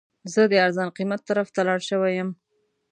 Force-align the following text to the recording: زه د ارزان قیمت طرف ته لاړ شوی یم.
زه 0.33 0.41
د 0.51 0.53
ارزان 0.65 0.89
قیمت 0.97 1.21
طرف 1.29 1.47
ته 1.55 1.61
لاړ 1.67 1.79
شوی 1.89 2.11
یم. 2.17 2.29